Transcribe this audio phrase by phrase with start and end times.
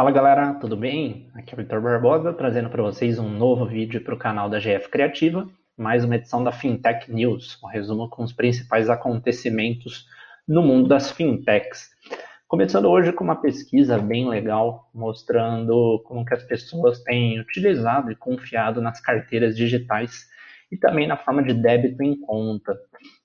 [0.00, 1.28] Fala galera, tudo bem?
[1.34, 4.58] Aqui é o Vitor Barbosa trazendo para vocês um novo vídeo para o canal da
[4.58, 10.06] GF Criativa, mais uma edição da Fintech News, um resumo com os principais acontecimentos
[10.48, 11.90] no mundo das fintechs.
[12.48, 18.16] Começando hoje com uma pesquisa bem legal mostrando como que as pessoas têm utilizado e
[18.16, 20.26] confiado nas carteiras digitais
[20.72, 22.74] e também na forma de débito em conta.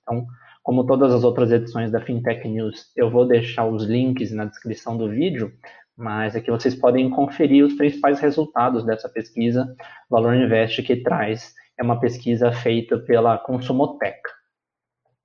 [0.02, 0.26] Então,
[0.62, 4.94] como todas as outras edições da Fintech News, eu vou deixar os links na descrição
[4.98, 5.54] do vídeo,
[5.96, 9.74] mas aqui vocês podem conferir os principais resultados dessa pesquisa.
[10.10, 14.20] Valor Invest que traz é uma pesquisa feita pela Consumotec.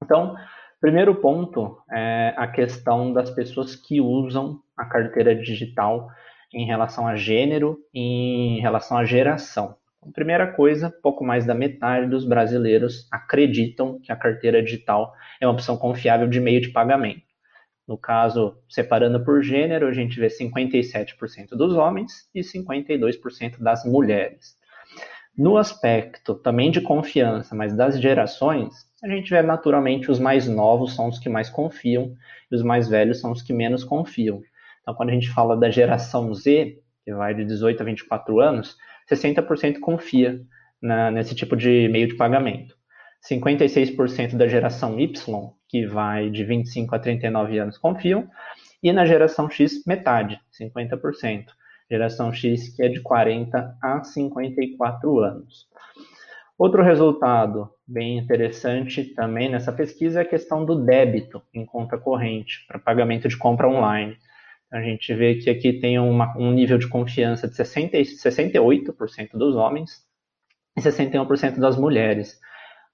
[0.03, 0.35] Então,
[0.79, 6.09] primeiro ponto é a questão das pessoas que usam a carteira digital
[6.53, 9.75] em relação a gênero e em relação à geração.
[10.13, 15.53] Primeira coisa, pouco mais da metade dos brasileiros acreditam que a carteira digital é uma
[15.53, 17.30] opção confiável de meio de pagamento.
[17.91, 24.55] No caso, separando por gênero, a gente vê 57% dos homens e 52% das mulheres.
[25.37, 30.95] No aspecto também de confiança, mas das gerações, a gente vê naturalmente os mais novos
[30.95, 32.15] são os que mais confiam
[32.49, 34.41] e os mais velhos são os que menos confiam.
[34.81, 38.77] Então, quando a gente fala da geração Z, que vai de 18 a 24 anos,
[39.11, 40.39] 60% confia
[40.81, 42.73] na, nesse tipo de meio de pagamento.
[43.29, 48.29] 56% da geração Y, que vai de 25 a 39 anos, confiam,
[48.83, 51.45] e na geração X, metade, 50%.
[51.89, 55.67] Geração X, que é de 40 a 54 anos.
[56.57, 62.65] Outro resultado bem interessante também nessa pesquisa é a questão do débito em conta corrente
[62.67, 64.17] para pagamento de compra online.
[64.71, 69.55] A gente vê que aqui tem uma, um nível de confiança de 60, 68% dos
[69.55, 70.05] homens
[70.77, 72.39] e 61% das mulheres.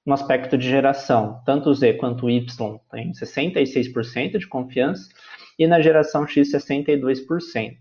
[0.07, 5.09] No aspecto de geração, tanto o Z quanto o Y têm 66% de confiança
[5.59, 7.75] e na geração X 62%.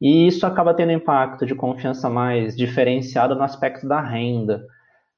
[0.00, 4.64] E isso acaba tendo impacto de confiança mais diferenciado no aspecto da renda,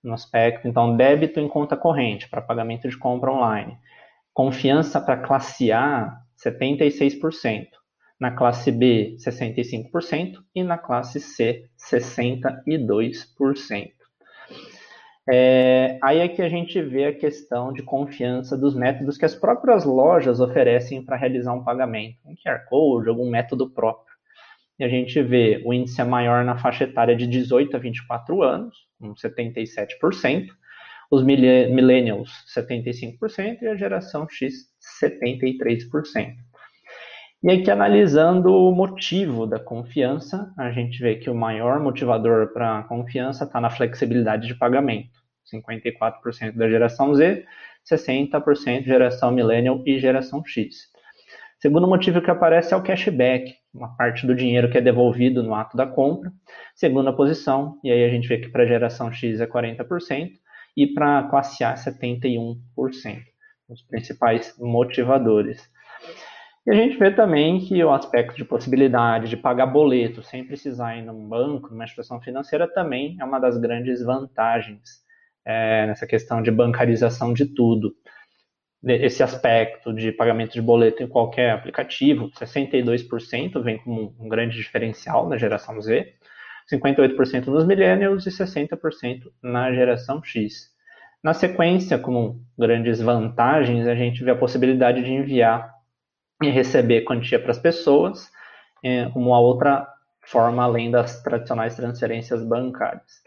[0.03, 3.77] no aspecto, então, débito em conta corrente para pagamento de compra online.
[4.33, 7.67] Confiança para classe A 76%,
[8.19, 13.96] na classe B 65% e na classe C 62%.
[15.29, 19.35] É, aí é que a gente vê a questão de confiança dos métodos que as
[19.35, 24.15] próprias lojas oferecem para realizar um pagamento, um QR Code, algum método próprio.
[24.79, 28.43] E a gente vê o índice é maior na faixa etária de 18 a 24
[28.43, 30.47] anos, com 77%,
[31.11, 34.69] os millennials 75% e a geração X
[35.03, 36.35] 73%.
[37.47, 42.81] E aqui, analisando o motivo da confiança, a gente vê que o maior motivador para
[42.81, 45.23] a confiança está na flexibilidade de pagamento.
[45.55, 47.47] 54% da geração Z,
[47.89, 50.89] 60% geração Millennial e geração X.
[51.61, 55.55] Segundo motivo que aparece é o cashback, uma parte do dinheiro que é devolvido no
[55.55, 56.33] ato da compra.
[56.75, 60.33] Segunda posição, e aí a gente vê que para a geração X é 40%
[60.77, 62.57] e para a classe A 71%.
[63.69, 65.63] Os principais motivadores.
[66.67, 70.97] E a gente vê também que o aspecto de possibilidade de pagar boleto sem precisar
[70.97, 75.01] ir num banco, numa instituição financeira, também é uma das grandes vantagens
[75.45, 77.95] é, nessa questão de bancarização de tudo.
[78.85, 85.29] Esse aspecto de pagamento de boleto em qualquer aplicativo, 62% vem como um grande diferencial
[85.29, 86.15] na geração Z,
[86.73, 90.75] 58% nos millennials e 60% na geração X.
[91.23, 95.76] Na sequência, como grandes vantagens, a gente vê a possibilidade de enviar
[96.43, 98.31] e receber quantia para as pessoas,
[98.85, 99.87] é, uma outra
[100.27, 103.25] forma além das tradicionais transferências bancárias.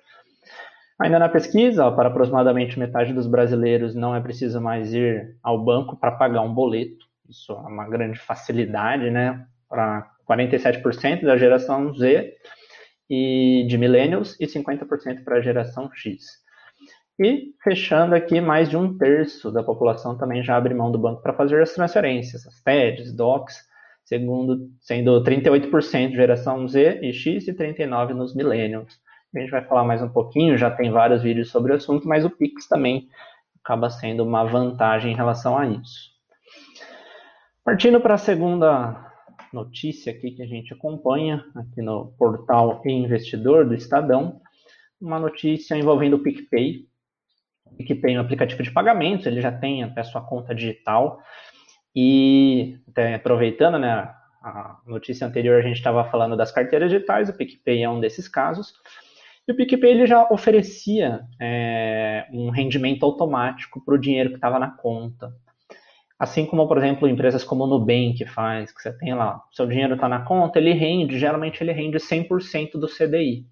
[1.02, 5.96] Ainda na pesquisa, para aproximadamente metade dos brasileiros não é preciso mais ir ao banco
[5.96, 7.06] para pagar um boleto.
[7.28, 9.46] Isso é uma grande facilidade, né?
[9.70, 12.34] Para 47% da geração Z
[13.10, 16.26] e de millennials e 50% para a geração X.
[17.20, 21.22] E fechando aqui, mais de um terço da população também já abre mão do banco
[21.22, 23.58] para fazer as transferências, as TEDs, DOCs,
[24.06, 29.00] segundo, sendo 38% geração Z e X e 39% nos millennials.
[29.36, 32.24] A gente vai falar mais um pouquinho, já tem vários vídeos sobre o assunto, mas
[32.24, 33.10] o Pix também
[33.62, 36.10] acaba sendo uma vantagem em relação a isso.
[37.64, 39.14] Partindo para a segunda
[39.54, 44.42] notícia aqui que a gente acompanha aqui no portal Investidor do Estadão,
[45.00, 46.89] uma notícia envolvendo o PicPay,
[47.78, 51.22] PicPay é um aplicativo de pagamentos, ele já tem até sua conta digital.
[51.96, 57.34] E até aproveitando, né, a notícia anterior a gente estava falando das carteiras digitais, o
[57.34, 58.74] PicPay é um desses casos.
[59.48, 64.60] E o PicPay ele já oferecia é, um rendimento automático para o dinheiro que estava
[64.60, 65.34] na conta.
[66.20, 69.96] Assim como, por exemplo, empresas como o Nubank faz, que você tem lá, seu dinheiro
[69.96, 73.48] está na conta, ele rende, geralmente ele rende 100% do CDI.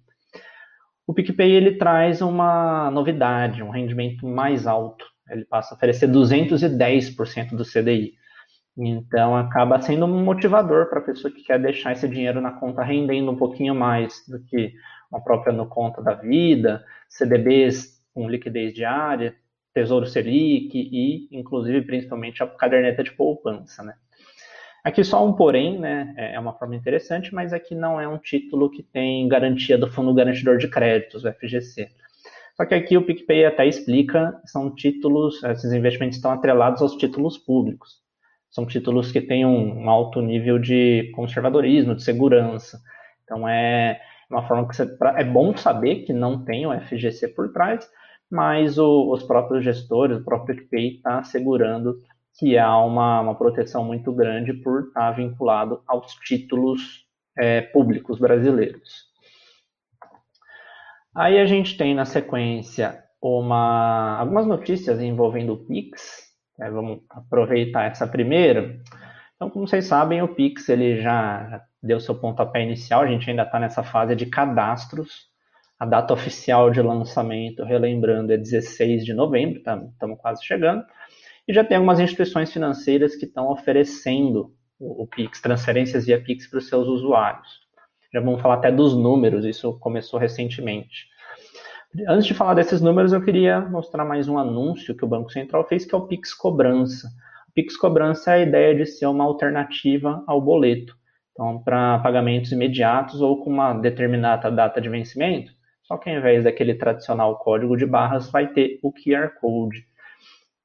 [1.08, 5.06] O PicPay ele traz uma novidade, um rendimento mais alto.
[5.30, 8.12] Ele passa a oferecer 210% do CDI.
[8.76, 12.82] Então acaba sendo um motivador para a pessoa que quer deixar esse dinheiro na conta
[12.82, 14.74] rendendo um pouquinho mais do que
[15.10, 19.34] uma própria no conta da vida, CDBs com liquidez diária,
[19.72, 23.94] Tesouro Selic e, inclusive, principalmente a caderneta de poupança, né?
[24.84, 26.14] Aqui só um porém, né?
[26.16, 29.90] É, é uma forma interessante, mas aqui não é um título que tem garantia do
[29.90, 31.88] Fundo Garantidor de Créditos, o FGC.
[32.56, 37.38] Só que aqui o PicPay até explica, são títulos, esses investimentos estão atrelados aos títulos
[37.38, 38.02] públicos.
[38.50, 42.80] São títulos que têm um alto nível de conservadorismo, de segurança.
[43.22, 47.52] Então é uma forma que você, é bom saber que não tem o FGC por
[47.52, 47.88] trás,
[48.30, 51.96] mas o, os próprios gestores, o próprio PicPay está assegurando
[52.38, 57.04] que há uma, uma, proteção muito grande por estar vinculado aos títulos
[57.36, 59.08] é, públicos brasileiros.
[61.14, 66.28] Aí a gente tem na sequência uma, algumas notícias envolvendo o Pix.
[66.60, 68.80] É, vamos aproveitar essa primeira.
[69.34, 73.02] Então, como vocês sabem, o Pix ele já, já deu seu pontapé inicial.
[73.02, 75.28] A gente ainda está nessa fase de cadastros
[75.78, 80.84] a data oficial de lançamento, relembrando, é 16 de novembro, estamos tá, quase chegando.
[81.48, 86.46] E já tem algumas instituições financeiras que estão oferecendo o, o Pix, transferências via Pix
[86.46, 87.48] para os seus usuários.
[88.12, 91.08] Já vamos falar até dos números, isso começou recentemente.
[92.06, 95.66] Antes de falar desses números, eu queria mostrar mais um anúncio que o Banco Central
[95.66, 97.08] fez, que é o Pix Cobrança.
[97.48, 100.94] O Pix Cobrança é a ideia de ser uma alternativa ao boleto.
[101.32, 105.50] Então, para pagamentos imediatos ou com uma determinada data de vencimento,
[105.82, 109.86] só que ao invés daquele tradicional código de barras, vai ter o QR Code.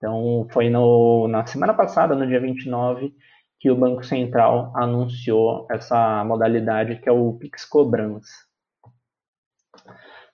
[0.04, 3.16] Então, foi no, na semana passada, no dia 29,
[3.58, 8.34] que o Banco Central anunciou essa modalidade que é o Pix Cobrança.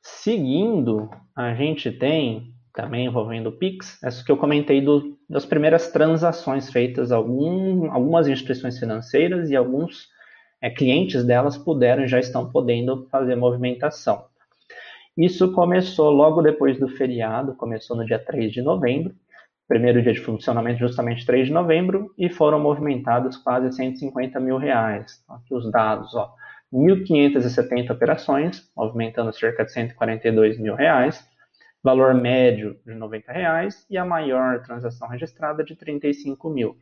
[0.01, 5.91] Seguindo, a gente tem, também envolvendo o Pix, essa que eu comentei do, das primeiras
[5.91, 10.07] transações feitas, algum, algumas instituições financeiras e alguns
[10.59, 14.25] é, clientes delas puderam já estão podendo fazer movimentação.
[15.15, 19.13] Isso começou logo depois do feriado, começou no dia 3 de novembro,
[19.69, 25.23] primeiro dia de funcionamento justamente 3 de novembro, e foram movimentados quase 150 mil reais.
[25.29, 26.33] Aqui os dados, ó.
[26.73, 31.23] 1.570 operações, movimentando cerca de 142 mil reais,
[31.83, 36.75] valor médio de 90 reais e a maior transação registrada de 35 mil.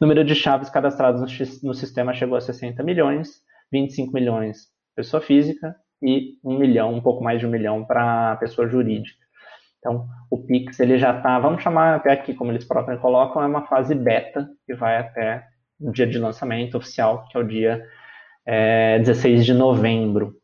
[0.00, 5.76] Número de chaves cadastradas no, no sistema chegou a 60 milhões, 25 milhões pessoa física
[6.02, 9.25] e um milhão, um pouco mais de um milhão para pessoa jurídica.
[9.86, 13.46] Então, o Pix ele já está, vamos chamar até aqui, como eles próprios colocam, é
[13.46, 15.46] uma fase beta que vai até
[15.80, 17.86] o dia de lançamento oficial, que é o dia
[18.44, 20.34] é, 16 de novembro.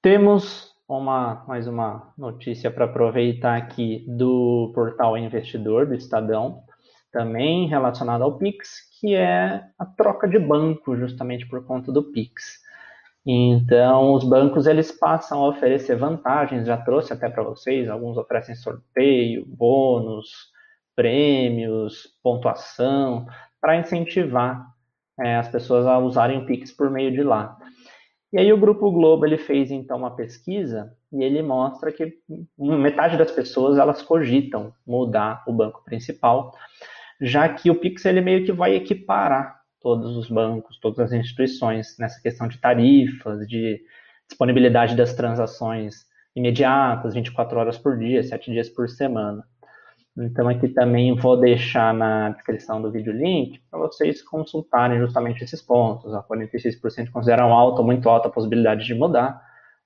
[0.00, 6.62] Temos uma, mais uma notícia para aproveitar aqui do portal Investidor, do Estadão,
[7.10, 12.62] também relacionado ao Pix, que é a troca de banco, justamente por conta do Pix.
[13.26, 18.54] Então, os bancos eles passam a oferecer vantagens, já trouxe até para vocês, alguns oferecem
[18.54, 20.28] sorteio, bônus,
[20.94, 23.26] prêmios, pontuação,
[23.60, 24.66] para incentivar
[25.18, 27.56] é, as pessoas a usarem o Pix por meio de lá.
[28.30, 32.18] E aí o Grupo Globo ele fez então uma pesquisa e ele mostra que
[32.58, 36.52] metade das pessoas elas cogitam mudar o banco principal,
[37.20, 41.98] já que o Pix ele meio que vai equiparar todos os bancos, todas as instituições
[41.98, 43.82] nessa questão de tarifas, de
[44.26, 49.44] disponibilidade das transações imediatas, 24 horas por dia, 7 dias por semana.
[50.16, 55.60] Então aqui também vou deixar na descrição do vídeo link para vocês consultarem justamente esses
[55.60, 56.14] pontos.
[56.14, 59.38] A 46% consideram alta ou muito alta a possibilidade de mudar,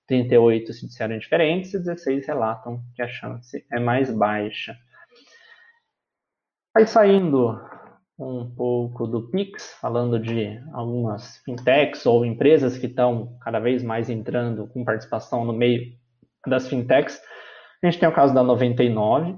[0.07, 4.77] 38 se disseram diferentes e 16 relatam que a chance é mais baixa.
[6.77, 7.59] Aí saindo
[8.19, 14.11] um pouco do Pix, falando de algumas fintechs ou empresas que estão cada vez mais
[14.11, 15.93] entrando com participação no meio
[16.47, 17.21] das fintechs.
[17.83, 19.37] A gente tem o caso da 99.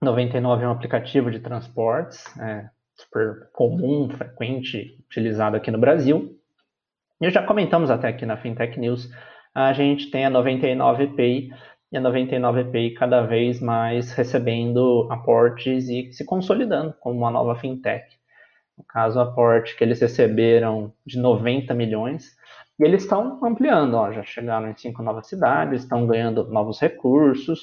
[0.00, 6.38] 99 é um aplicativo de transportes, é super comum, frequente, utilizado aqui no Brasil.
[7.20, 9.08] E já comentamos até aqui na Fintech News,
[9.54, 11.50] a gente tem a 99 Pay,
[11.92, 18.06] e a 99Pay cada vez mais recebendo aportes e se consolidando como uma nova fintech.
[18.78, 22.34] No caso, o aporte que eles receberam de 90 milhões,
[22.80, 27.60] e eles estão ampliando, ó, já chegaram em cinco novas cidades, estão ganhando novos recursos,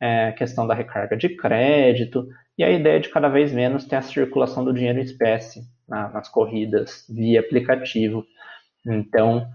[0.00, 4.02] é, questão da recarga de crédito, e a ideia de cada vez menos ter a
[4.02, 8.24] circulação do dinheiro em espécie na, nas corridas via aplicativo.
[8.86, 9.46] Então,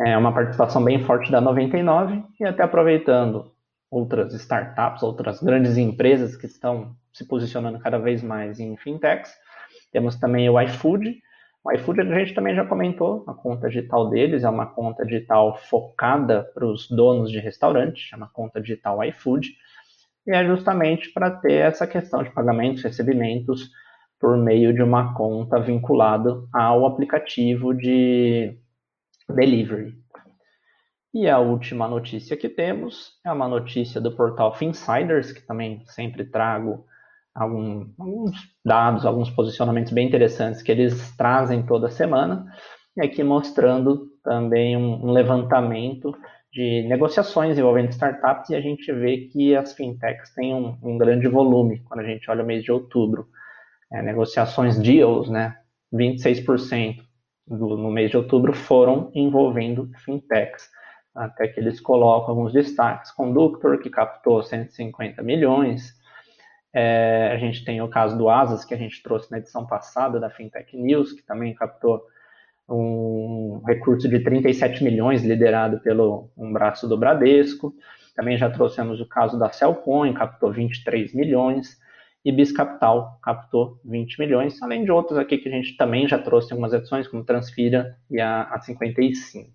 [0.00, 3.54] é uma participação bem forte da 99 e até aproveitando
[3.96, 9.32] outras startups, outras grandes empresas que estão se posicionando cada vez mais em fintechs.
[9.90, 11.16] Temos também o iFood.
[11.64, 15.56] O iFood a gente também já comentou, a conta digital deles é uma conta digital
[15.56, 19.48] focada para os donos de restaurante, chama conta digital iFood,
[20.26, 23.70] e é justamente para ter essa questão de pagamentos, recebimentos
[24.20, 28.56] por meio de uma conta vinculada ao aplicativo de
[29.28, 29.94] delivery.
[31.18, 36.26] E a última notícia que temos é uma notícia do portal Finsiders, que também sempre
[36.26, 36.84] trago
[37.34, 42.44] algum, alguns dados, alguns posicionamentos bem interessantes que eles trazem toda semana,
[42.94, 46.14] e aqui mostrando também um, um levantamento
[46.52, 51.28] de negociações envolvendo startups, e a gente vê que as fintechs têm um, um grande
[51.28, 53.26] volume quando a gente olha o mês de outubro.
[53.90, 55.56] É, negociações deals, né?
[55.94, 56.98] 26%
[57.48, 60.75] do, no mês de outubro foram envolvendo fintechs
[61.16, 63.10] até que eles colocam alguns destaques.
[63.10, 65.94] Conductor, que captou 150 milhões.
[66.72, 70.20] É, a gente tem o caso do Asas, que a gente trouxe na edição passada
[70.20, 72.02] da Fintech News, que também captou
[72.68, 77.72] um recurso de 37 milhões, liderado pelo um braço do Bradesco.
[78.14, 81.78] Também já trouxemos o caso da Cellcoin, captou 23 milhões.
[82.24, 86.48] E Biscapital captou 20 milhões, além de outros aqui que a gente também já trouxe
[86.48, 89.48] em algumas edições, como Transfira e a, a 55.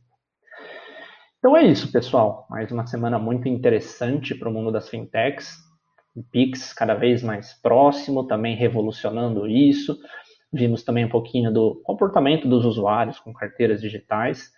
[1.42, 2.46] Então é isso, pessoal.
[2.52, 5.58] Mais uma semana muito interessante para o mundo das fintechs.
[6.16, 9.98] O Pix cada vez mais próximo, também revolucionando isso.
[10.54, 14.52] Vimos também um pouquinho do comportamento dos usuários com carteiras digitais.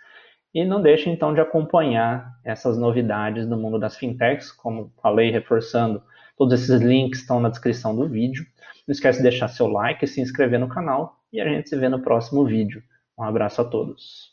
[0.54, 6.04] E não deixe então de acompanhar essas novidades do mundo das fintechs, como falei, reforçando,
[6.38, 8.46] todos esses links estão na descrição do vídeo.
[8.86, 11.78] Não esquece de deixar seu like e se inscrever no canal e a gente se
[11.78, 12.84] vê no próximo vídeo.
[13.18, 14.33] Um abraço a todos.